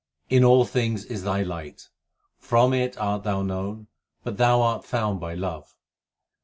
In 0.31 0.43
all 0.43 0.65
things 0.65 1.05
is 1.05 1.21
Thy 1.21 1.43
light; 1.43 1.89
from 2.39 2.73
it 2.73 2.97
art 2.97 3.21
Thou 3.23 3.43
known, 3.43 3.85
but 4.23 4.37
Thou 4.37 4.59
art 4.59 4.83
found 4.83 5.19
by 5.19 5.35
love. 5.35 5.75